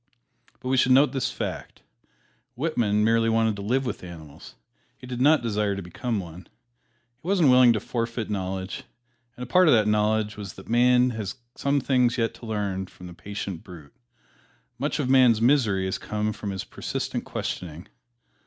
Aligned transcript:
But 0.59 0.69
we 0.69 0.77
should 0.77 0.93
note 0.93 1.11
this 1.11 1.29
fact: 1.29 1.83
Whitman 2.55 3.03
merely 3.03 3.29
wanted 3.29 3.55
to 3.57 3.61
live 3.61 3.85
with 3.85 4.03
animals 4.03 4.55
he 4.97 5.05
did 5.05 5.21
not 5.21 5.43
desire 5.43 5.75
to 5.75 5.81
become 5.83 6.19
one. 6.19 6.47
He 7.21 7.27
wasn't 7.27 7.51
willing 7.51 7.71
to 7.73 7.79
forfeit 7.79 8.27
knowledge; 8.27 8.83
and 9.37 9.43
a 9.43 9.45
part 9.45 9.67
of 9.67 9.75
that 9.75 9.87
knowledge 9.87 10.37
was 10.37 10.53
that 10.53 10.67
man 10.67 11.11
has 11.11 11.35
some 11.53 11.79
things 11.79 12.17
yet 12.17 12.33
to 12.33 12.47
learn 12.47 12.87
from 12.87 13.05
the 13.05 13.13
patient 13.13 13.63
brute. 13.63 13.93
Much 14.79 14.97
of 14.97 15.07
man's 15.07 15.39
misery 15.39 15.85
has 15.85 15.99
come 15.99 16.33
from 16.33 16.49
his 16.49 16.63
persistent 16.63 17.23
questioning. 17.23 17.87